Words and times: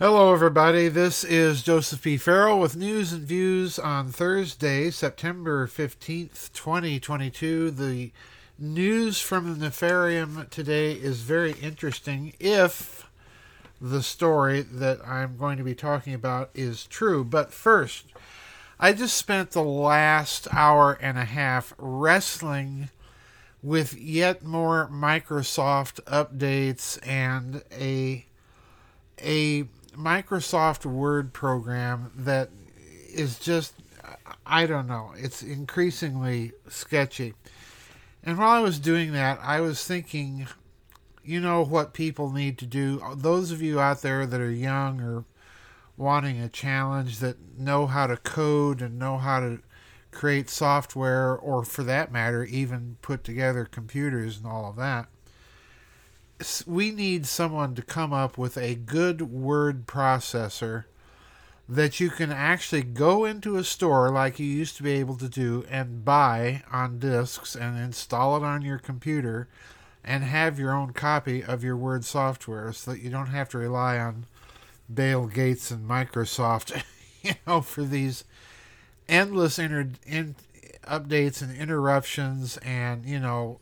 Hello, 0.00 0.32
everybody. 0.32 0.86
This 0.86 1.24
is 1.24 1.64
Joseph 1.64 2.02
P. 2.02 2.16
Farrell 2.18 2.60
with 2.60 2.76
news 2.76 3.12
and 3.12 3.24
views 3.24 3.80
on 3.80 4.12
Thursday, 4.12 4.92
September 4.92 5.66
15th, 5.66 6.52
2022. 6.52 7.72
The 7.72 8.12
news 8.56 9.20
from 9.20 9.58
the 9.58 9.66
Nefarium 9.66 10.48
today 10.50 10.92
is 10.92 11.22
very 11.22 11.50
interesting 11.60 12.32
if 12.38 13.10
the 13.80 14.00
story 14.00 14.62
that 14.62 15.04
I'm 15.04 15.36
going 15.36 15.58
to 15.58 15.64
be 15.64 15.74
talking 15.74 16.14
about 16.14 16.50
is 16.54 16.86
true. 16.86 17.24
But 17.24 17.52
first, 17.52 18.04
I 18.78 18.92
just 18.92 19.16
spent 19.16 19.50
the 19.50 19.64
last 19.64 20.46
hour 20.54 20.92
and 21.00 21.18
a 21.18 21.24
half 21.24 21.74
wrestling 21.76 22.90
with 23.64 23.98
yet 23.98 24.44
more 24.44 24.88
Microsoft 24.92 26.00
updates 26.04 27.04
and 27.04 27.64
a 27.72 28.26
a 29.20 29.66
Microsoft 29.96 30.86
Word 30.86 31.32
program 31.32 32.12
that 32.16 32.50
is 33.12 33.38
just, 33.38 33.74
I 34.46 34.66
don't 34.66 34.86
know, 34.86 35.12
it's 35.16 35.42
increasingly 35.42 36.52
sketchy. 36.68 37.34
And 38.22 38.38
while 38.38 38.50
I 38.50 38.60
was 38.60 38.78
doing 38.78 39.12
that, 39.12 39.38
I 39.42 39.60
was 39.60 39.84
thinking, 39.84 40.46
you 41.24 41.40
know 41.40 41.64
what 41.64 41.94
people 41.94 42.30
need 42.30 42.58
to 42.58 42.66
do. 42.66 43.02
Those 43.16 43.50
of 43.50 43.62
you 43.62 43.80
out 43.80 44.02
there 44.02 44.26
that 44.26 44.40
are 44.40 44.50
young 44.50 45.00
or 45.00 45.24
wanting 45.96 46.40
a 46.40 46.48
challenge 46.48 47.18
that 47.18 47.58
know 47.58 47.86
how 47.86 48.06
to 48.06 48.16
code 48.16 48.80
and 48.80 48.98
know 48.98 49.18
how 49.18 49.40
to 49.40 49.60
create 50.10 50.48
software, 50.48 51.36
or 51.36 51.64
for 51.64 51.82
that 51.82 52.10
matter, 52.10 52.44
even 52.44 52.96
put 53.02 53.24
together 53.24 53.64
computers 53.64 54.38
and 54.38 54.46
all 54.46 54.70
of 54.70 54.76
that 54.76 55.06
we 56.66 56.90
need 56.90 57.26
someone 57.26 57.74
to 57.74 57.82
come 57.82 58.12
up 58.12 58.38
with 58.38 58.56
a 58.56 58.74
good 58.74 59.22
word 59.22 59.86
processor 59.86 60.84
that 61.68 62.00
you 62.00 62.08
can 62.08 62.32
actually 62.32 62.82
go 62.82 63.24
into 63.24 63.56
a 63.56 63.64
store 63.64 64.10
like 64.10 64.38
you 64.38 64.46
used 64.46 64.76
to 64.76 64.82
be 64.82 64.92
able 64.92 65.16
to 65.16 65.28
do 65.28 65.64
and 65.68 66.04
buy 66.04 66.62
on 66.72 66.98
discs 66.98 67.54
and 67.54 67.76
install 67.76 68.36
it 68.36 68.42
on 68.42 68.62
your 68.62 68.78
computer 68.78 69.48
and 70.02 70.24
have 70.24 70.58
your 70.58 70.72
own 70.72 70.92
copy 70.94 71.44
of 71.44 71.62
your 71.62 71.76
Word 71.76 72.04
software 72.04 72.72
so 72.72 72.92
that 72.92 73.00
you 73.00 73.10
don't 73.10 73.26
have 73.26 73.50
to 73.50 73.58
rely 73.58 73.98
on 73.98 74.24
Bill 74.92 75.26
Gates 75.26 75.70
and 75.70 75.86
Microsoft, 75.86 76.82
you 77.22 77.32
know, 77.46 77.60
for 77.60 77.82
these 77.82 78.24
endless 79.06 79.58
inter- 79.58 79.90
in- 80.06 80.36
updates 80.86 81.42
and 81.42 81.54
interruptions 81.54 82.56
and, 82.58 83.04
you 83.04 83.18
know, 83.18 83.60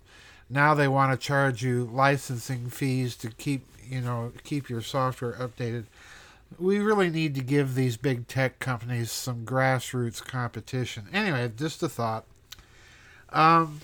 now 0.49 0.75
they 0.75 0.89
want 0.89 1.13
to 1.13 1.27
charge 1.27 1.63
you 1.63 1.89
licensing 1.93 2.69
fees 2.71 3.17
to 3.17 3.31
keep 3.31 3.67
you 3.89 4.01
know 4.01 4.33
keep 4.45 4.69
your 4.69 4.83
software 4.83 5.35
updated. 5.35 5.85
We 6.59 6.79
really 6.79 7.11
need 7.11 7.35
to 7.35 7.43
give 7.43 7.75
these 7.75 7.97
big 7.97 8.29
tech 8.29 8.61
companies 8.61 9.11
some 9.11 9.45
grassroots 9.45 10.25
competition. 10.25 11.09
Anyway 11.13 11.51
just 11.57 11.83
a 11.83 11.89
thought. 11.89 12.25
Um, 13.31 13.81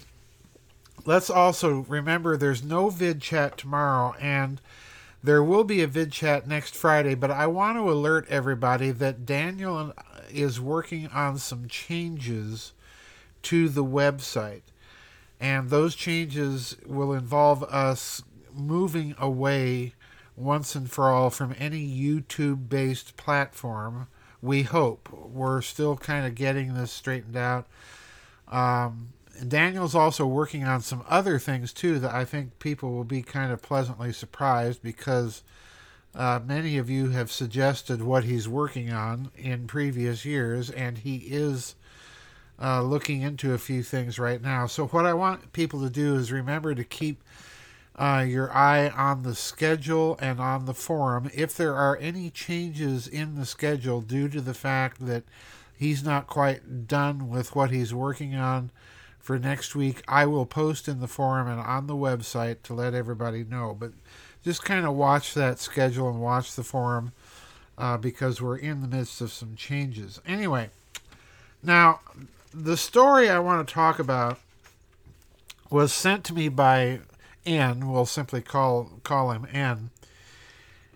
let's 1.04 1.30
also 1.30 1.84
remember 1.88 2.36
there's 2.36 2.62
no 2.62 2.88
vid 2.88 3.20
chat 3.20 3.58
tomorrow 3.58 4.14
and 4.20 4.60
there 5.22 5.42
will 5.42 5.64
be 5.64 5.82
a 5.82 5.86
vid 5.86 6.12
chat 6.12 6.47
next 6.47 6.74
friday 6.74 7.14
but 7.14 7.30
i 7.30 7.47
want 7.47 7.76
to 7.76 7.91
alert 7.91 8.26
everybody 8.28 8.91
that 8.91 9.26
daniel 9.26 9.92
is 10.30 10.60
working 10.60 11.08
on 11.08 11.38
some 11.38 11.66
changes 11.69 12.72
to 13.42 13.69
the 13.69 13.84
website 13.84 14.62
and 15.42 15.70
those 15.70 15.96
changes 15.96 16.76
will 16.86 17.12
involve 17.12 17.64
us 17.64 18.22
moving 18.54 19.12
away 19.18 19.92
once 20.36 20.76
and 20.76 20.88
for 20.88 21.10
all 21.10 21.30
from 21.30 21.52
any 21.58 21.84
YouTube 21.84 22.68
based 22.68 23.16
platform. 23.16 24.06
We 24.40 24.62
hope. 24.62 25.08
We're 25.12 25.60
still 25.60 25.96
kind 25.96 26.26
of 26.26 26.36
getting 26.36 26.74
this 26.74 26.92
straightened 26.92 27.36
out. 27.36 27.66
Um, 28.46 29.14
Daniel's 29.47 29.97
also 29.97 30.26
working 30.26 30.62
on 30.62 30.81
some 30.81 31.04
other 31.08 31.41
things 31.41 31.72
too 31.72 31.98
that 31.98 32.14
I 32.14 32.25
think 32.25 32.60
people 32.60 32.92
will 32.92 33.02
be 33.02 33.22
kind 33.22 33.50
of 33.50 33.60
pleasantly 33.60 34.12
surprised 34.12 34.81
because 34.81 35.42
uh, 36.14 36.38
many 36.47 36.78
of 36.78 36.88
you 36.88 37.08
have 37.08 37.32
suggested 37.32 38.00
what 38.02 38.22
he's 38.22 38.48
working 38.48 38.92
on 38.92 39.32
in 39.34 39.66
previous 39.66 40.25
years, 40.25 40.70
and 40.70 40.98
he 40.98 41.16
is 41.16 41.75
uh, 42.60 42.82
looking 42.82 43.22
into 43.22 43.54
a 43.54 43.58
few 43.58 43.82
things 43.82 44.18
right 44.18 44.40
now. 44.40 44.66
So, 44.66 44.86
what 44.88 45.06
I 45.06 45.14
want 45.14 45.52
people 45.52 45.80
to 45.82 45.90
do 45.90 46.16
is 46.16 46.32
remember 46.32 46.74
to 46.74 46.84
keep 46.84 47.22
uh, 47.96 48.24
your 48.26 48.52
eye 48.52 48.88
on 48.88 49.22
the 49.22 49.34
schedule 49.34 50.18
and 50.20 50.40
on 50.40 50.64
the 50.64 50.74
forum. 50.74 51.30
If 51.34 51.56
there 51.56 51.74
are 51.74 51.96
any 51.98 52.30
changes 52.30 53.06
in 53.06 53.34
the 53.34 53.46
schedule 53.46 54.00
due 54.00 54.28
to 54.28 54.40
the 54.40 54.54
fact 54.54 55.04
that 55.06 55.24
he's 55.76 56.02
not 56.02 56.26
quite 56.26 56.86
done 56.86 57.28
with 57.28 57.54
what 57.54 57.70
he's 57.70 57.92
working 57.92 58.34
on 58.34 58.70
for 59.19 59.38
next 59.38 59.74
week, 59.74 60.02
I 60.08 60.26
will 60.26 60.46
post 60.46 60.88
in 60.88 61.00
the 61.00 61.08
forum 61.08 61.48
and 61.48 61.60
on 61.60 61.86
the 61.86 61.96
website 61.96 62.62
to 62.64 62.74
let 62.74 62.94
everybody 62.94 63.44
know. 63.44 63.76
But 63.78 63.92
just 64.42 64.64
kind 64.64 64.86
of 64.86 64.94
watch 64.94 65.34
that 65.34 65.58
schedule 65.58 66.08
and 66.08 66.20
watch 66.20 66.54
the 66.54 66.64
forum 66.64 67.12
uh, 67.78 67.96
because 67.96 68.40
we're 68.40 68.56
in 68.56 68.80
the 68.80 68.88
midst 68.88 69.20
of 69.20 69.32
some 69.32 69.54
changes. 69.54 70.20
Anyway, 70.26 70.70
now 71.62 72.00
the 72.54 72.76
story 72.76 73.28
I 73.28 73.38
want 73.38 73.66
to 73.66 73.74
talk 73.74 73.98
about 73.98 74.38
was 75.70 75.92
sent 75.92 76.24
to 76.24 76.34
me 76.34 76.48
by 76.48 77.00
N. 77.46 77.90
We'll 77.90 78.06
simply 78.06 78.42
call 78.42 79.00
call 79.02 79.32
him 79.32 79.46
N. 79.52 79.90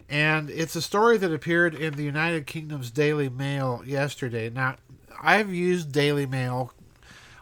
And 0.08 0.50
it's 0.50 0.76
a 0.76 0.82
story 0.82 1.16
that 1.18 1.32
appeared 1.32 1.74
in 1.74 1.94
the 1.94 2.04
United 2.04 2.46
Kingdom's 2.46 2.90
Daily 2.90 3.28
Mail 3.28 3.82
yesterday. 3.84 4.48
Now, 4.50 4.76
I've 5.20 5.52
used 5.52 5.90
Daily 5.90 6.26
Mail 6.26 6.72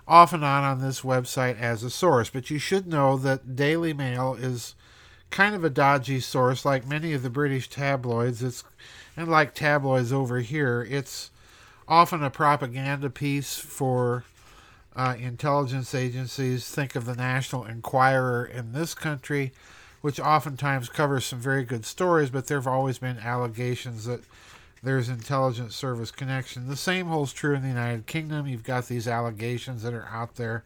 off 0.09 0.33
and 0.33 0.45
on 0.45 0.65
on 0.65 0.81
this 0.81 1.03
website 1.03 1.59
as 1.59 1.83
a 1.83 1.91
source, 1.91 2.31
but 2.31 2.51
you 2.51 2.59
should 2.59 2.87
know 2.87 3.17
that 3.19 3.57
Daily 3.57 3.93
Mail 3.93 4.35
is 4.35 4.75
kind 5.31 5.55
of 5.55 5.65
a 5.65 5.71
dodgy 5.71 6.21
source, 6.21 6.65
like 6.65 6.87
many 6.87 7.13
of 7.13 7.23
the 7.23 7.31
British 7.31 7.69
tabloids. 7.69 8.43
It's 8.43 8.65
and 9.17 9.29
like 9.29 9.55
tabloids 9.55 10.13
over 10.13 10.41
here, 10.41 10.87
it's 10.89 11.31
often 11.89 12.23
a 12.23 12.31
propaganda 12.31 13.11
piece 13.11 13.57
for 13.57 14.25
uh, 14.97 15.17
intelligence 15.19 15.95
agencies. 15.95 16.69
Think 16.69 16.97
of 16.97 17.05
the 17.05 17.15
National 17.15 17.65
Enquirer 17.65 18.45
in 18.45 18.73
this 18.73 18.95
country, 18.95 19.53
which 20.01 20.21
oftentimes 20.21 20.89
covers 20.89 21.25
some 21.25 21.41
very 21.41 21.65
good 21.65 21.85
stories, 21.85 22.31
but 22.31 22.47
there 22.47 22.59
have 22.59 22.67
always 22.67 22.99
been 22.99 23.19
allegations 23.19 24.05
that 24.05 24.21
there's 24.83 25.09
intelligence 25.09 25.75
service 25.75 26.11
connection. 26.11 26.69
The 26.69 26.77
same 26.77 27.07
holds 27.07 27.33
true 27.33 27.55
in 27.55 27.63
the 27.63 27.69
United 27.69 28.07
Kingdom. 28.07 28.47
You've 28.47 28.65
got 28.65 28.87
these 28.87 29.09
allegations 29.09 29.83
that 29.83 29.95
are 29.95 30.09
out 30.11 30.37
there. 30.37 30.65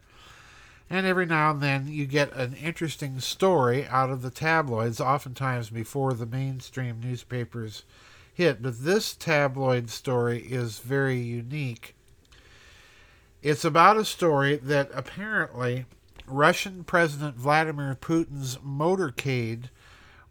And 0.89 1.05
every 1.05 1.25
now 1.25 1.51
and 1.51 1.61
then 1.61 1.87
you 1.87 2.05
get 2.05 2.33
an 2.33 2.55
interesting 2.55 3.19
story 3.19 3.85
out 3.87 4.09
of 4.09 4.21
the 4.21 4.31
tabloids, 4.31 4.99
oftentimes 4.99 5.69
before 5.69 6.13
the 6.13 6.25
mainstream 6.25 6.99
newspapers 6.99 7.83
hit, 8.39 8.61
but 8.61 8.85
this 8.85 9.13
tabloid 9.13 9.89
story 9.89 10.39
is 10.39 10.79
very 10.79 11.17
unique. 11.17 11.93
It's 13.43 13.65
about 13.65 13.97
a 13.97 14.05
story 14.05 14.55
that 14.55 14.89
apparently 14.93 15.83
Russian 16.25 16.85
President 16.85 17.35
Vladimir 17.35 17.97
Putin's 17.99 18.55
motorcade 18.59 19.65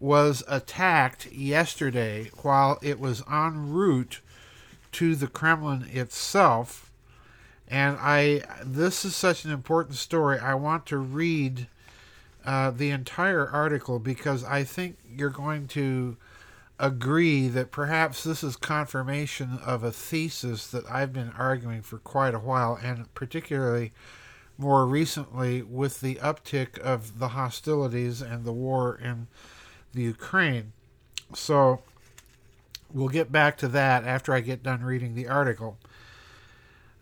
was 0.01 0.43
attacked 0.49 1.31
yesterday 1.31 2.31
while 2.41 2.79
it 2.81 2.99
was 2.99 3.23
en 3.31 3.75
route 3.75 4.23
to 4.93 5.15
the 5.15 5.27
Kremlin 5.29 5.87
itself. 5.93 6.91
And 7.69 7.99
I, 8.01 8.41
this 8.65 9.05
is 9.05 9.15
such 9.15 9.45
an 9.45 9.51
important 9.51 9.97
story. 9.97 10.39
I 10.39 10.55
want 10.55 10.87
to 10.87 10.97
read 10.97 11.67
uh, 12.47 12.71
the 12.71 12.89
entire 12.89 13.47
article 13.47 13.99
because 13.99 14.45
I 14.45 14.65
think 14.65 14.97
you're 15.15 15.29
going 15.29 15.69
to 15.69 16.17
agree 16.79 17.49
that 17.49 17.71
perhaps 17.71 18.23
this 18.23 18.45
is 18.45 18.57
confirmation 18.57 19.59
of 19.65 19.83
a 19.83 19.91
thesis 19.91 20.69
that 20.69 20.89
I've 20.91 21.13
been 21.13 21.33
arguing 21.37 21.83
for 21.83 21.99
quite 21.99 22.35
a 22.35 22.39
while, 22.39 22.79
and 22.81 23.13
particularly 23.15 23.93
more 24.57 24.87
recently 24.87 25.63
with 25.63 26.01
the 26.01 26.17
uptick 26.17 26.79
of 26.79 27.19
the 27.19 27.29
hostilities 27.29 28.21
and 28.21 28.45
the 28.45 28.53
war 28.53 28.97
in 28.97 29.29
the 29.93 30.03
Ukraine. 30.03 30.73
So 31.35 31.83
we'll 32.93 33.09
get 33.09 33.31
back 33.31 33.57
to 33.59 33.69
that 33.69 34.05
after 34.05 34.33
I 34.33 34.41
get 34.41 34.63
done 34.63 34.83
reading 34.83 35.15
the 35.15 35.29
article. 35.29 35.79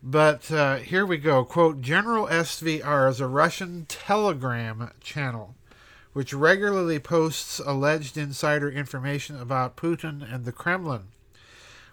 But 0.02 0.50
uh, 0.52 0.76
here 0.76 1.06
we 1.06 1.16
go. 1.16 1.44
Quote 1.44 1.80
General 1.80 2.26
SVR 2.26 3.10
is 3.10 3.20
a 3.20 3.26
Russian 3.26 3.86
telegram 3.88 4.90
channel 5.00 5.54
which 6.16 6.32
regularly 6.32 6.98
posts 6.98 7.58
alleged 7.66 8.16
insider 8.16 8.70
information 8.70 9.38
about 9.38 9.76
Putin 9.76 10.26
and 10.32 10.46
the 10.46 10.50
Kremlin. 10.50 11.08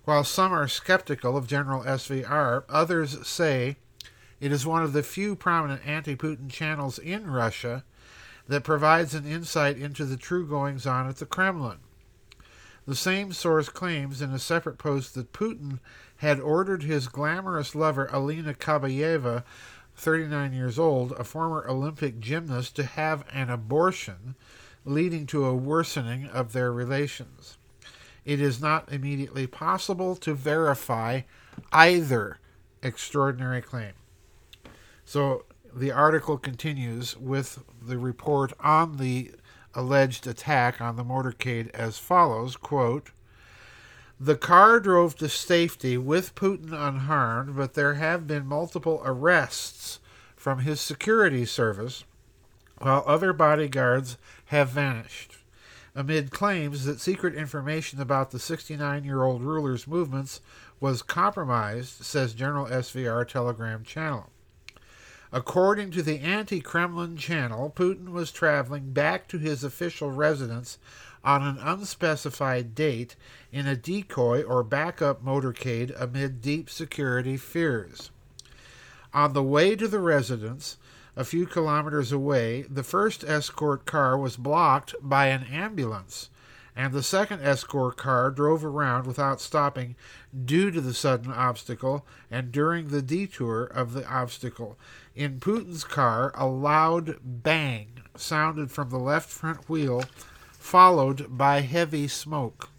While 0.06 0.24
some 0.24 0.54
are 0.54 0.70
skeptical 0.70 1.36
of 1.36 1.46
General 1.46 1.84
SVR, 1.84 2.64
others 2.70 3.28
say 3.28 3.76
it 4.40 4.54
is 4.54 4.66
one 4.66 4.82
of 4.82 4.94
the 4.94 5.04
few 5.04 5.36
prominent 5.36 5.86
anti 5.86 6.16
Putin 6.16 6.50
channels 6.50 6.98
in 7.00 7.30
Russia 7.30 7.84
that 8.48 8.64
provides 8.64 9.14
an 9.14 9.26
insight 9.26 9.78
into 9.78 10.06
the 10.06 10.16
true 10.16 10.48
goings 10.48 10.86
on 10.88 11.10
at 11.10 11.18
the 11.18 11.26
Kremlin. 11.26 11.80
The 12.88 12.96
same 12.96 13.34
source 13.34 13.68
claims 13.68 14.22
in 14.22 14.32
a 14.32 14.40
separate 14.40 14.78
post 14.78 15.16
that 15.16 15.34
Putin 15.34 15.80
had 16.16 16.40
ordered 16.40 16.84
his 16.84 17.10
glamorous 17.10 17.76
lover 17.76 18.08
Alina 18.10 18.54
Kabayeva, 18.54 19.44
39 19.96 20.54
years 20.54 20.80
old, 20.80 21.12
a 21.14 21.24
former 21.24 21.66
Olympic 21.68 22.20
gymnast, 22.20 22.76
to 22.76 22.84
have 22.84 23.26
an 23.32 23.50
abortion, 23.50 24.36
leading 24.86 25.26
to 25.28 25.46
a 25.46 25.56
worsening 25.56 26.28
of 26.28 26.54
their 26.54 26.72
relations. 26.72 27.58
It 28.26 28.40
is 28.40 28.62
not 28.62 28.92
immediately 28.92 29.48
possible 29.48 30.16
to 30.18 30.34
verify 30.34 31.22
either 31.72 32.40
extraordinary 32.82 33.62
claim. 33.62 33.94
So 35.06 35.46
the 35.74 35.92
article 35.92 36.38
continues 36.38 37.18
with 37.18 37.64
the 37.82 37.98
report 37.98 38.54
on 38.60 38.98
the 38.98 39.32
alleged 39.74 40.28
attack 40.28 40.80
on 40.80 40.96
the 40.96 41.04
motorcade 41.04 41.70
as 41.72 41.98
follows 41.98 42.56
quote 42.56 43.12
the 44.20 44.36
car 44.36 44.80
drove 44.80 45.16
to 45.18 45.28
safety 45.28 45.98
with 45.98 46.36
Putin 46.36 46.72
unharmed, 46.72 47.56
but 47.56 47.74
there 47.74 47.96
have 47.96 48.28
been 48.28 48.46
multiple 48.46 49.02
arrests 49.04 50.00
from 50.36 50.60
his 50.60 50.80
security 50.80 51.46
service, 51.46 52.04
while 52.78 53.04
other 53.06 53.34
bodyguards 53.34 54.18
have 54.46 54.70
vanished. 54.70 55.38
Amid 55.96 56.32
claims 56.32 56.86
that 56.86 57.00
secret 57.00 57.36
information 57.36 58.02
about 58.02 58.32
the 58.32 58.40
69 58.40 59.04
year 59.04 59.24
old 59.24 59.44
ruler's 59.44 59.88
movements 59.88 60.42
was 60.80 61.02
compromised, 61.02 62.04
says 62.04 62.34
General 62.34 62.66
SVR 62.66 63.28
Telegram 63.28 63.84
channel. 63.84 64.30
According 65.32 65.92
to 65.92 66.04
the 66.04 66.20
anti 66.20 66.62
Kremlin 66.62 67.18
channel, 67.18 67.74
Putin 67.76 68.10
was 68.10 68.32
traveling 68.32 68.92
back 68.92 69.28
to 69.30 69.38
his 69.40 69.64
official 69.64 70.12
residence 70.12 70.78
on 71.24 71.42
an 71.42 71.58
unspecified 71.60 72.76
date 72.76 73.16
in 73.52 73.68
a 73.68 73.76
decoy 73.76 74.44
or 74.44 74.64
backup 74.64 75.24
motorcade 75.24 75.94
amid 76.00 76.42
deep 76.42 76.70
security 76.70 77.38
fears. 77.38 78.12
On 79.14 79.34
the 79.34 79.44
way 79.44 79.76
to 79.76 79.88
the 79.88 80.00
residence, 80.00 80.78
a 81.16 81.24
few 81.24 81.46
kilometers 81.46 82.12
away, 82.12 82.64
the 82.64 82.84
first 82.84 83.24
escort 83.24 83.86
car 83.86 84.18
was 84.18 84.38
blocked 84.38 84.96
by 85.02 85.28
an 85.28 85.44
ambulance 85.44 86.30
and 86.76 86.94
the 86.94 87.04
second 87.04 87.42
escort 87.42 87.98
car 87.98 88.32
drove 88.32 88.66
around 88.66 89.06
without 89.06 89.40
stopping 89.40 89.96
due 90.46 90.72
to 90.72 90.82
the 90.82 90.94
sudden 90.94 91.32
obstacle 91.32 92.06
and 92.32 92.52
during 92.52 92.88
the 92.88 93.02
detour 93.02 93.64
of 93.64 93.94
the 93.94 94.08
obstacle. 94.08 94.78
In 95.16 95.40
Putin's 95.40 95.84
car, 95.84 96.32
a 96.36 96.48
loud 96.48 97.18
bang 97.24 97.90
sounded 98.16 98.72
from 98.72 98.90
the 98.90 98.98
left 98.98 99.30
front 99.30 99.70
wheel, 99.70 100.04
followed 100.64 101.38
by 101.38 101.60
heavy 101.60 102.08
smoke. 102.08 102.70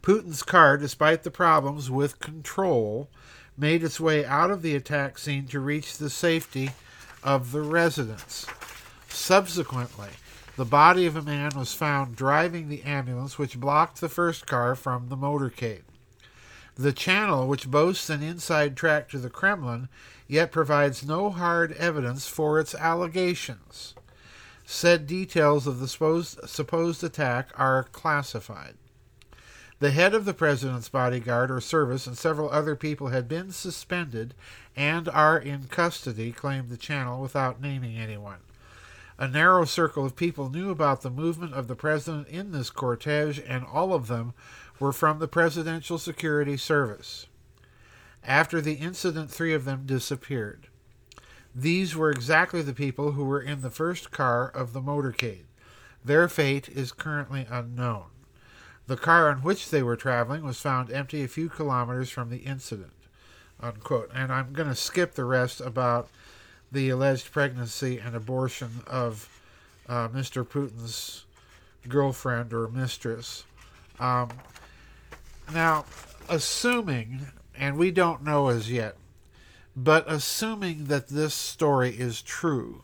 Putin's 0.00 0.42
car, 0.42 0.78
despite 0.78 1.22
the 1.22 1.30
problems 1.30 1.90
with 1.90 2.18
control, 2.20 3.10
made 3.56 3.84
its 3.84 4.00
way 4.00 4.24
out 4.24 4.50
of 4.50 4.62
the 4.62 4.74
attack 4.74 5.18
scene 5.18 5.46
to 5.46 5.60
reach 5.60 5.98
the 5.98 6.08
safety 6.08 6.70
of 7.22 7.52
the 7.52 7.60
residence. 7.60 8.46
Subsequently, 9.10 10.08
the 10.56 10.64
body 10.64 11.04
of 11.04 11.16
a 11.16 11.22
man 11.22 11.52
was 11.54 11.74
found 11.74 12.16
driving 12.16 12.68
the 12.68 12.82
ambulance 12.82 13.38
which 13.38 13.60
blocked 13.60 14.00
the 14.00 14.08
first 14.08 14.46
car 14.46 14.74
from 14.74 15.10
the 15.10 15.16
motorcade. 15.16 15.82
The 16.76 16.94
channel, 16.94 17.46
which 17.46 17.70
boasts 17.70 18.08
an 18.08 18.22
inside 18.22 18.74
track 18.74 19.10
to 19.10 19.18
the 19.18 19.30
Kremlin, 19.30 19.90
yet 20.26 20.50
provides 20.50 21.06
no 21.06 21.28
hard 21.28 21.72
evidence 21.72 22.26
for 22.26 22.58
its 22.58 22.74
allegations. 22.74 23.94
Said 24.70 25.06
details 25.06 25.66
of 25.66 25.80
the 25.80 25.88
supposed, 25.88 26.46
supposed 26.46 27.02
attack 27.02 27.48
are 27.54 27.84
classified. 27.84 28.74
The 29.78 29.92
head 29.92 30.12
of 30.12 30.26
the 30.26 30.34
president's 30.34 30.90
bodyguard 30.90 31.50
or 31.50 31.58
service 31.62 32.06
and 32.06 32.18
several 32.18 32.50
other 32.50 32.76
people 32.76 33.08
had 33.08 33.28
been 33.28 33.50
suspended 33.50 34.34
and 34.76 35.08
are 35.08 35.38
in 35.38 35.68
custody, 35.68 36.32
claimed 36.32 36.68
the 36.68 36.76
channel 36.76 37.22
without 37.22 37.62
naming 37.62 37.96
anyone. 37.96 38.40
A 39.16 39.26
narrow 39.26 39.64
circle 39.64 40.04
of 40.04 40.16
people 40.16 40.50
knew 40.50 40.68
about 40.68 41.00
the 41.00 41.08
movement 41.08 41.54
of 41.54 41.66
the 41.66 41.74
president 41.74 42.28
in 42.28 42.52
this 42.52 42.68
cortege, 42.68 43.42
and 43.48 43.64
all 43.64 43.94
of 43.94 44.06
them 44.06 44.34
were 44.78 44.92
from 44.92 45.18
the 45.18 45.26
Presidential 45.26 45.96
Security 45.96 46.58
Service. 46.58 47.26
After 48.22 48.60
the 48.60 48.74
incident, 48.74 49.30
three 49.30 49.54
of 49.54 49.64
them 49.64 49.86
disappeared. 49.86 50.68
These 51.60 51.96
were 51.96 52.12
exactly 52.12 52.62
the 52.62 52.72
people 52.72 53.12
who 53.12 53.24
were 53.24 53.40
in 53.40 53.62
the 53.62 53.70
first 53.70 54.12
car 54.12 54.48
of 54.48 54.72
the 54.72 54.80
motorcade. 54.80 55.46
Their 56.04 56.28
fate 56.28 56.68
is 56.68 56.92
currently 56.92 57.48
unknown. 57.50 58.04
The 58.86 58.96
car 58.96 59.28
on 59.28 59.38
which 59.38 59.70
they 59.70 59.82
were 59.82 59.96
traveling 59.96 60.44
was 60.44 60.60
found 60.60 60.92
empty 60.92 61.24
a 61.24 61.28
few 61.28 61.48
kilometers 61.48 62.10
from 62.10 62.30
the 62.30 62.38
incident. 62.38 62.92
Unquote. 63.60 64.08
And 64.14 64.32
I'm 64.32 64.52
going 64.52 64.68
to 64.68 64.76
skip 64.76 65.14
the 65.14 65.24
rest 65.24 65.60
about 65.60 66.08
the 66.70 66.90
alleged 66.90 67.32
pregnancy 67.32 67.98
and 67.98 68.14
abortion 68.14 68.82
of 68.86 69.28
uh, 69.88 70.06
Mr. 70.10 70.46
Putin's 70.46 71.24
girlfriend 71.88 72.52
or 72.52 72.68
mistress. 72.68 73.42
Um, 73.98 74.28
now, 75.52 75.86
assuming, 76.28 77.26
and 77.56 77.76
we 77.76 77.90
don't 77.90 78.22
know 78.22 78.46
as 78.46 78.70
yet, 78.70 78.94
but 79.84 80.04
assuming 80.10 80.86
that 80.86 81.06
this 81.06 81.32
story 81.34 81.90
is 81.90 82.20
true, 82.20 82.82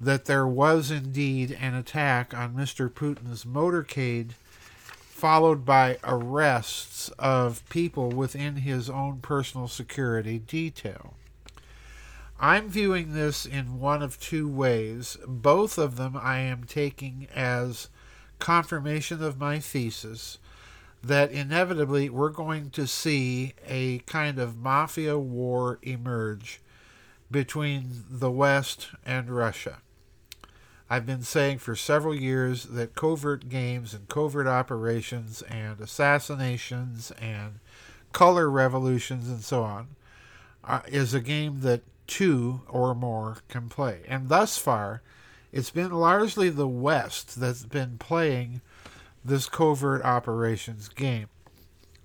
that 0.00 0.24
there 0.24 0.46
was 0.46 0.90
indeed 0.90 1.56
an 1.60 1.74
attack 1.74 2.34
on 2.34 2.52
Mr. 2.52 2.90
Putin's 2.90 3.44
motorcade, 3.44 4.32
followed 5.08 5.64
by 5.64 5.98
arrests 6.02 7.10
of 7.16 7.66
people 7.68 8.10
within 8.10 8.56
his 8.56 8.90
own 8.90 9.20
personal 9.20 9.68
security 9.68 10.40
detail. 10.40 11.14
I'm 12.40 12.68
viewing 12.68 13.14
this 13.14 13.46
in 13.46 13.78
one 13.78 14.02
of 14.02 14.18
two 14.18 14.48
ways. 14.48 15.16
Both 15.28 15.78
of 15.78 15.94
them 15.96 16.18
I 16.20 16.40
am 16.40 16.64
taking 16.64 17.28
as 17.32 17.88
confirmation 18.40 19.22
of 19.22 19.38
my 19.38 19.60
thesis 19.60 20.38
that 21.02 21.30
inevitably 21.30 22.08
we're 22.10 22.30
going 22.30 22.70
to 22.70 22.86
see 22.86 23.54
a 23.66 23.98
kind 24.00 24.38
of 24.38 24.56
mafia 24.56 25.18
war 25.18 25.78
emerge 25.82 26.60
between 27.30 28.04
the 28.10 28.30
West 28.30 28.88
and 29.04 29.30
Russia. 29.30 29.78
I've 30.88 31.06
been 31.06 31.22
saying 31.22 31.58
for 31.58 31.74
several 31.74 32.14
years 32.14 32.64
that 32.64 32.94
covert 32.94 33.48
games 33.48 33.92
and 33.92 34.08
covert 34.08 34.46
operations 34.46 35.42
and 35.42 35.80
assassinations 35.80 37.10
and 37.20 37.58
color 38.12 38.48
revolutions 38.48 39.28
and 39.28 39.42
so 39.42 39.62
on 39.62 39.88
uh, 40.62 40.80
is 40.86 41.12
a 41.12 41.20
game 41.20 41.60
that 41.62 41.82
two 42.06 42.62
or 42.68 42.94
more 42.94 43.38
can 43.48 43.68
play. 43.68 44.02
And 44.06 44.28
thus 44.28 44.58
far, 44.58 45.02
it's 45.52 45.70
been 45.70 45.90
largely 45.90 46.50
the 46.50 46.68
West 46.68 47.40
that's 47.40 47.64
been 47.64 47.98
playing 47.98 48.60
this 49.26 49.48
covert 49.48 50.02
operations 50.04 50.88
game. 50.88 51.28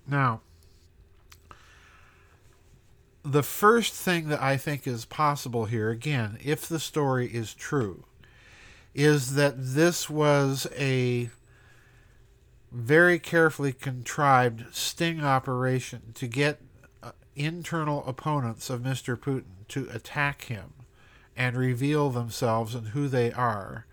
Now, 0.06 0.40
the 3.24 3.42
first 3.42 3.94
thing 3.94 4.28
that 4.28 4.42
I 4.42 4.56
think 4.56 4.86
is 4.86 5.04
possible 5.04 5.66
here, 5.66 5.90
again, 5.90 6.38
if 6.42 6.66
the 6.66 6.80
story 6.80 7.28
is 7.28 7.54
true, 7.54 8.04
is 8.94 9.34
that 9.34 9.54
this 9.56 10.10
was 10.10 10.66
a 10.76 11.30
very 12.72 13.18
carefully 13.18 13.72
contrived 13.72 14.74
sting 14.74 15.22
operation 15.22 16.12
to 16.14 16.26
get 16.26 16.60
uh, 17.02 17.12
internal 17.36 18.04
opponents 18.06 18.70
of 18.70 18.80
Mr. 18.80 19.16
Putin 19.16 19.66
to 19.68 19.88
attack 19.92 20.44
him 20.44 20.72
and 21.36 21.56
reveal 21.56 22.10
themselves 22.10 22.74
and 22.74 22.88
who 22.88 23.08
they 23.08 23.32
are, 23.32 23.86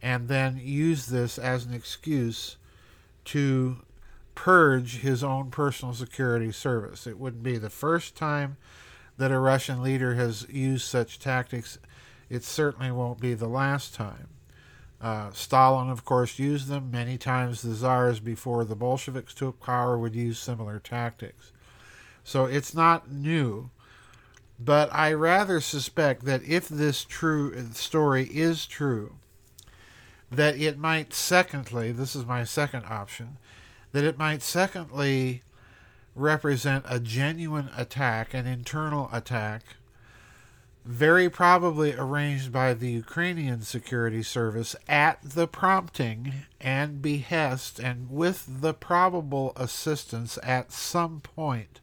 and 0.00 0.28
then 0.28 0.60
use 0.62 1.06
this 1.06 1.38
as 1.38 1.64
an 1.64 1.74
excuse 1.74 2.56
to 3.26 3.82
purge 4.34 4.98
his 4.98 5.22
own 5.22 5.50
personal 5.50 5.94
security 5.94 6.52
service. 6.52 7.06
It 7.06 7.18
wouldn't 7.18 7.42
be 7.42 7.58
the 7.58 7.70
first 7.70 8.16
time 8.16 8.56
that 9.16 9.32
a 9.32 9.38
Russian 9.38 9.82
leader 9.82 10.14
has 10.14 10.46
used 10.48 10.86
such 10.86 11.18
tactics. 11.18 11.78
It 12.28 12.44
certainly 12.44 12.90
won't 12.90 13.20
be 13.20 13.34
the 13.34 13.48
last 13.48 13.94
time. 13.94 14.28
Uh, 15.00 15.30
Stalin, 15.32 15.90
of 15.90 16.04
course, 16.04 16.38
used 16.38 16.68
them 16.68 16.90
many 16.90 17.18
times. 17.18 17.62
The 17.62 17.74
czars 17.74 18.20
before 18.20 18.64
the 18.64 18.76
Bolsheviks 18.76 19.34
took 19.34 19.60
power 19.60 19.98
would 19.98 20.14
use 20.14 20.38
similar 20.38 20.78
tactics. 20.78 21.52
So 22.24 22.44
it's 22.44 22.74
not 22.74 23.10
new. 23.10 23.70
But 24.58 24.92
I 24.92 25.12
rather 25.12 25.60
suspect 25.60 26.24
that 26.24 26.42
if 26.42 26.68
this 26.68 27.04
true 27.04 27.70
story 27.72 28.24
is 28.24 28.66
true, 28.66 29.16
that 30.30 30.56
it 30.60 30.78
might 30.78 31.14
secondly, 31.14 31.92
this 31.92 32.16
is 32.16 32.26
my 32.26 32.44
second 32.44 32.84
option, 32.86 33.38
that 33.92 34.04
it 34.04 34.18
might 34.18 34.42
secondly 34.42 35.42
represent 36.14 36.84
a 36.88 36.98
genuine 36.98 37.70
attack, 37.76 38.34
an 38.34 38.46
internal 38.46 39.08
attack 39.12 39.62
very 40.86 41.28
probably 41.28 41.94
arranged 41.94 42.52
by 42.52 42.72
the 42.72 42.90
Ukrainian 42.90 43.60
security 43.62 44.22
service 44.22 44.76
at 44.88 45.18
the 45.20 45.48
prompting 45.48 46.32
and 46.60 47.02
behest 47.02 47.80
and 47.80 48.08
with 48.08 48.60
the 48.60 48.72
probable 48.72 49.52
assistance 49.56 50.38
at 50.44 50.70
some 50.70 51.20
point 51.20 51.80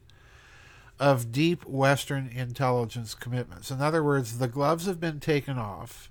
of 0.98 1.32
deep 1.32 1.66
Western 1.66 2.28
intelligence 2.28 3.14
commitments. 3.14 3.70
In 3.70 3.82
other 3.82 4.02
words, 4.02 4.38
the 4.38 4.48
gloves 4.48 4.86
have 4.86 5.00
been 5.00 5.20
taken 5.20 5.58
off, 5.58 6.10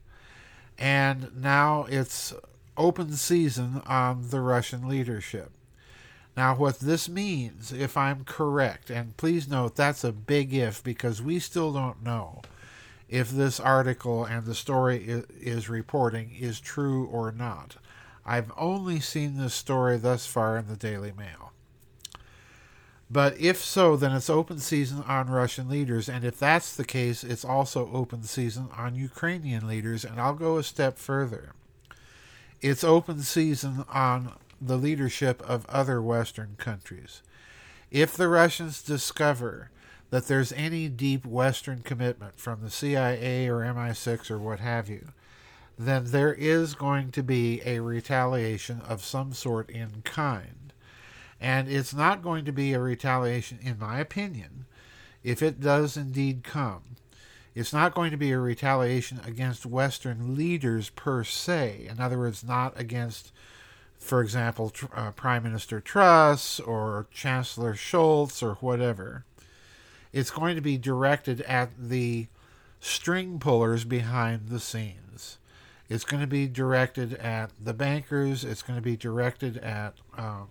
and 0.78 1.32
now 1.36 1.86
it's 1.90 2.34
open 2.78 3.14
season 3.14 3.82
on 3.86 4.30
the 4.30 4.42
Russian 4.42 4.88
leadership. 4.88 5.52
Now, 6.36 6.56
what 6.56 6.80
this 6.80 7.08
means, 7.08 7.72
if 7.72 7.96
I'm 7.96 8.24
correct, 8.24 8.90
and 8.90 9.16
please 9.18 9.48
note 9.48 9.76
that's 9.76 10.04
a 10.04 10.12
big 10.12 10.54
if 10.54 10.84
because 10.84 11.22
we 11.22 11.38
still 11.40 11.72
don't 11.72 12.04
know 12.04 12.42
if 13.08 13.30
this 13.30 13.60
article 13.60 14.26
and 14.26 14.46
the 14.46 14.56
story 14.56 15.24
is 15.40 15.70
reporting 15.70 16.36
is 16.40 16.60
true 16.60 17.06
or 17.06 17.32
not. 17.32 17.76
I've 18.26 18.52
only 18.58 19.00
seen 19.00 19.38
this 19.38 19.54
story 19.54 19.98
thus 19.98 20.26
far 20.26 20.58
in 20.58 20.68
the 20.68 20.76
Daily 20.76 21.14
Mail. 21.16 21.53
But 23.14 23.40
if 23.40 23.64
so, 23.64 23.96
then 23.96 24.12
it's 24.12 24.28
open 24.28 24.58
season 24.58 25.04
on 25.04 25.30
Russian 25.30 25.70
leaders. 25.70 26.10
And 26.10 26.26
if 26.26 26.40
that's 26.40 26.76
the 26.76 26.84
case, 26.84 27.24
it's 27.24 27.46
also 27.46 27.92
open 27.94 28.24
season 28.24 28.70
on 28.76 28.96
Ukrainian 28.96 29.68
leaders. 29.68 30.04
And 30.04 30.20
I'll 30.20 30.34
go 30.34 30.58
a 30.58 30.64
step 30.64 30.98
further. 30.98 31.52
It's 32.60 32.84
open 32.84 33.22
season 33.22 33.86
on 33.88 34.34
the 34.60 34.78
leadership 34.78 35.44
of 35.48 35.68
other 35.68 36.02
Western 36.02 36.56
countries. 36.58 37.22
If 37.92 38.18
the 38.18 38.28
Russians 38.28 38.82
discover 38.82 39.70
that 40.10 40.26
there's 40.26 40.52
any 40.54 40.90
deep 40.90 41.24
Western 41.24 41.84
commitment 41.84 42.40
from 42.40 42.62
the 42.62 42.72
CIA 42.72 43.48
or 43.48 43.60
MI6 43.60 44.32
or 44.32 44.40
what 44.40 44.60
have 44.60 44.90
you, 44.90 45.10
then 45.78 46.06
there 46.06 46.34
is 46.34 46.74
going 46.74 47.12
to 47.12 47.22
be 47.22 47.62
a 47.64 47.80
retaliation 47.80 48.82
of 48.82 49.06
some 49.06 49.34
sort 49.34 49.70
in 49.70 50.02
kind. 50.04 50.63
And 51.44 51.68
it's 51.68 51.94
not 51.94 52.24
going 52.24 52.46
to 52.46 52.54
be 52.54 52.72
a 52.72 52.80
retaliation, 52.80 53.60
in 53.62 53.78
my 53.78 54.00
opinion, 54.00 54.66
if 55.24 55.44
it 55.44 55.60
does 55.60 55.98
indeed 55.98 56.44
come. 56.44 56.96
It's 57.54 57.74
not 57.74 57.94
going 57.94 58.12
to 58.12 58.18
be 58.18 58.32
a 58.32 58.40
retaliation 58.40 59.20
against 59.26 59.66
Western 59.66 60.36
leaders 60.36 60.90
per 60.90 61.26
se. 61.26 61.86
In 61.90 62.00
other 62.00 62.18
words, 62.18 62.46
not 62.46 62.80
against 62.80 63.34
for 64.04 64.22
example, 64.22 64.72
uh, 64.94 65.12
Prime 65.12 65.44
Minister 65.44 65.80
Truss 65.80 66.60
or 66.60 67.08
Chancellor 67.12 67.74
Scholz 67.74 68.44
or 68.44 68.56
whatever. 68.56 69.24
It's 70.12 70.30
going 70.30 70.56
to 70.56 70.62
be 70.62 70.78
directed 70.78 71.42
at 71.42 71.70
the 71.78 72.28
string 72.82 73.40
pullers 73.40 73.86
behind 73.86 74.50
the 74.50 74.60
scenes. 74.60 75.38
It's 75.90 76.04
going 76.04 76.22
to 76.22 76.28
be 76.28 76.48
directed 76.48 77.14
at 77.14 77.52
the 77.60 77.74
bankers. 77.74 78.44
It's 78.44 78.62
going 78.62 78.78
to 78.78 78.84
be 78.84 78.98
directed 78.98 79.58
at 79.58 79.96
uh, 80.18 80.44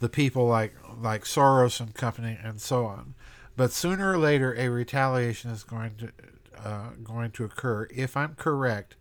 the 0.00 0.08
people 0.08 0.46
like 0.46 0.74
like 1.00 1.24
Soros 1.24 1.80
and 1.80 1.94
company 1.94 2.38
and 2.42 2.60
so 2.60 2.86
on. 2.86 3.14
But 3.56 3.72
sooner 3.72 4.12
or 4.12 4.18
later, 4.18 4.54
a 4.58 4.68
retaliation 4.68 5.50
is 5.50 5.62
going 5.62 5.94
to 5.96 6.12
uh, 6.62 6.90
going 7.02 7.30
to 7.32 7.44
occur. 7.44 7.88
If 7.94 8.16
I'm 8.16 8.34
correct, 8.34 8.96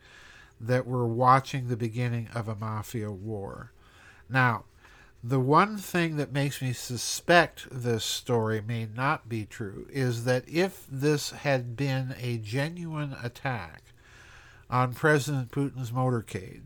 that 0.59 0.85
we're 0.85 1.05
watching 1.05 1.67
the 1.67 1.77
beginning 1.77 2.27
of 2.35 2.47
a 2.47 2.55
mafia 2.55 3.11
war. 3.11 3.71
Now, 4.29 4.65
the 5.23 5.39
one 5.39 5.77
thing 5.77 6.17
that 6.17 6.31
makes 6.31 6.61
me 6.61 6.71
suspect 6.71 7.67
this 7.71 8.05
story 8.05 8.61
may 8.61 8.87
not 8.93 9.27
be 9.27 9.45
true 9.45 9.87
is 9.89 10.23
that 10.23 10.47
if 10.47 10.85
this 10.89 11.31
had 11.31 11.75
been 11.75 12.15
a 12.19 12.37
genuine 12.37 13.15
attack 13.21 13.83
on 14.69 14.93
President 14.93 15.51
Putin's 15.51 15.91
motorcade, 15.91 16.63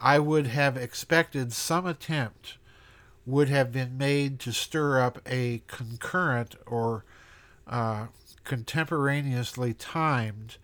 I 0.00 0.18
would 0.18 0.46
have 0.46 0.76
expected 0.76 1.52
some 1.52 1.86
attempt 1.86 2.56
would 3.26 3.48
have 3.48 3.72
been 3.72 3.98
made 3.98 4.38
to 4.40 4.52
stir 4.52 5.00
up 5.00 5.18
a 5.26 5.62
concurrent 5.66 6.54
or 6.66 7.04
uh, 7.66 8.06
contemporaneously 8.44 9.74
timed 9.74 10.56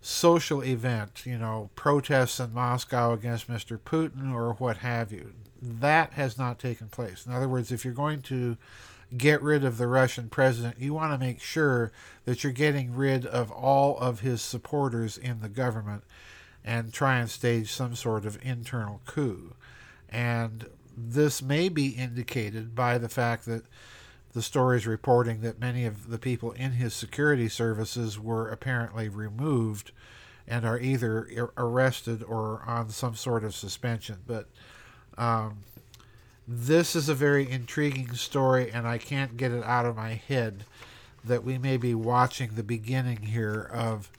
social 0.00 0.62
event, 0.62 1.26
you 1.26 1.36
know, 1.36 1.68
protests 1.74 2.38
in 2.38 2.54
Moscow 2.54 3.12
against 3.12 3.48
Mr. 3.48 3.76
Putin 3.76 4.32
or 4.32 4.52
what 4.54 4.78
have 4.78 5.10
you. 5.10 5.32
That 5.60 6.12
has 6.12 6.38
not 6.38 6.60
taken 6.60 6.88
place. 6.88 7.26
In 7.26 7.32
other 7.32 7.48
words, 7.48 7.72
if 7.72 7.84
you're 7.84 7.92
going 7.92 8.22
to 8.22 8.56
get 9.16 9.42
rid 9.42 9.64
of 9.64 9.78
the 9.78 9.88
Russian 9.88 10.28
president, 10.28 10.78
you 10.78 10.94
want 10.94 11.12
to 11.12 11.18
make 11.18 11.40
sure 11.40 11.90
that 12.24 12.44
you're 12.44 12.52
getting 12.52 12.94
rid 12.94 13.26
of 13.26 13.50
all 13.50 13.98
of 13.98 14.20
his 14.20 14.42
supporters 14.42 15.18
in 15.18 15.40
the 15.40 15.48
government 15.48 16.04
and 16.64 16.92
try 16.92 17.18
and 17.18 17.30
stage 17.30 17.72
some 17.72 17.96
sort 17.96 18.24
of 18.24 18.38
internal 18.44 19.00
coup. 19.06 19.54
And 20.08 20.68
this 20.96 21.42
may 21.42 21.68
be 21.68 21.88
indicated 21.88 22.74
by 22.74 22.98
the 22.98 23.08
fact 23.08 23.44
that 23.46 23.64
the 24.32 24.42
stories 24.42 24.86
reporting 24.86 25.40
that 25.40 25.60
many 25.60 25.84
of 25.84 26.10
the 26.10 26.18
people 26.18 26.52
in 26.52 26.72
his 26.72 26.94
security 26.94 27.48
services 27.48 28.18
were 28.18 28.48
apparently 28.48 29.08
removed 29.08 29.92
and 30.48 30.64
are 30.64 30.78
either 30.78 31.50
arrested 31.56 32.22
or 32.22 32.62
on 32.66 32.88
some 32.90 33.14
sort 33.14 33.44
of 33.44 33.54
suspension. 33.54 34.18
But 34.26 34.46
um, 35.18 35.58
this 36.46 36.94
is 36.94 37.08
a 37.08 37.14
very 37.14 37.50
intriguing 37.50 38.12
story, 38.14 38.70
and 38.70 38.86
I 38.86 38.98
can't 38.98 39.36
get 39.36 39.52
it 39.52 39.64
out 39.64 39.86
of 39.86 39.96
my 39.96 40.14
head 40.14 40.64
that 41.24 41.42
we 41.42 41.58
may 41.58 41.76
be 41.76 41.94
watching 41.94 42.50
the 42.54 42.62
beginning 42.62 43.22
here 43.22 43.68
of 43.72 44.10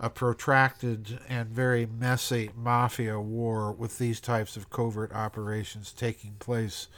a 0.00 0.08
protracted 0.08 1.18
and 1.28 1.48
very 1.48 1.86
messy 1.86 2.50
mafia 2.56 3.18
war 3.20 3.72
with 3.72 3.98
these 3.98 4.20
types 4.20 4.56
of 4.56 4.70
covert 4.70 5.12
operations 5.12 5.92
taking 5.92 6.34
place 6.38 6.88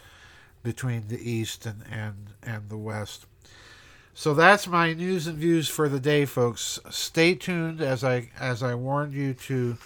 between 0.62 1.08
the 1.08 1.30
East 1.30 1.64
and, 1.64 1.82
and, 1.90 2.34
and 2.42 2.68
the 2.68 2.76
West. 2.76 3.26
So 4.12 4.34
that's 4.34 4.66
my 4.66 4.92
news 4.92 5.26
and 5.26 5.38
views 5.38 5.68
for 5.68 5.88
the 5.88 6.00
day, 6.00 6.26
folks. 6.26 6.78
Stay 6.90 7.34
tuned 7.34 7.80
as 7.80 8.04
I 8.04 8.30
as 8.38 8.62
I 8.62 8.74
warned 8.74 9.14
you 9.14 9.32
to 9.34 9.78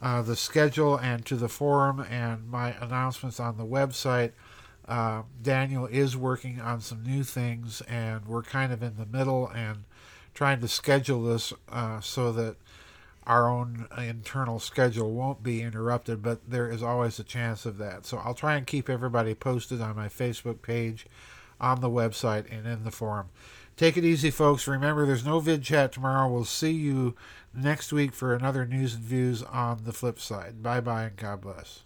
uh, 0.00 0.22
the 0.22 0.36
schedule 0.36 0.96
and 0.96 1.24
to 1.26 1.36
the 1.36 1.48
forum 1.48 2.00
and 2.00 2.48
my 2.48 2.72
announcements 2.80 3.40
on 3.40 3.56
the 3.56 3.66
website. 3.66 4.32
Uh, 4.86 5.22
Daniel 5.40 5.86
is 5.86 6.16
working 6.16 6.60
on 6.60 6.80
some 6.80 7.02
new 7.02 7.24
things, 7.24 7.80
and 7.88 8.26
we're 8.26 8.42
kind 8.42 8.72
of 8.72 8.82
in 8.82 8.96
the 8.96 9.06
middle 9.06 9.48
and 9.48 9.84
trying 10.34 10.60
to 10.60 10.68
schedule 10.68 11.22
this 11.24 11.52
uh, 11.70 12.00
so 12.00 12.32
that 12.32 12.56
our 13.26 13.48
own 13.48 13.86
internal 13.98 14.58
schedule 14.58 15.12
won't 15.12 15.42
be 15.42 15.62
interrupted, 15.62 16.22
but 16.22 16.50
there 16.50 16.68
is 16.68 16.82
always 16.82 17.18
a 17.18 17.24
chance 17.24 17.64
of 17.64 17.78
that. 17.78 18.04
So 18.04 18.18
I'll 18.18 18.34
try 18.34 18.56
and 18.56 18.66
keep 18.66 18.90
everybody 18.90 19.34
posted 19.34 19.80
on 19.80 19.94
my 19.94 20.08
Facebook 20.08 20.60
page, 20.62 21.06
on 21.60 21.80
the 21.80 21.90
website, 21.90 22.50
and 22.50 22.66
in 22.66 22.84
the 22.84 22.90
forum. 22.90 23.28
Take 23.76 23.96
it 23.96 24.04
easy, 24.04 24.30
folks. 24.30 24.66
Remember, 24.66 25.06
there's 25.06 25.24
no 25.24 25.40
vid 25.40 25.62
chat 25.62 25.92
tomorrow. 25.92 26.30
We'll 26.30 26.44
see 26.44 26.72
you 26.72 27.14
next 27.54 27.92
week 27.92 28.12
for 28.12 28.34
another 28.34 28.66
news 28.66 28.94
and 28.94 29.04
views 29.04 29.42
on 29.42 29.84
the 29.84 29.92
flip 29.92 30.18
side. 30.18 30.62
Bye 30.62 30.80
bye 30.80 31.04
and 31.04 31.16
God 31.16 31.40
bless. 31.40 31.84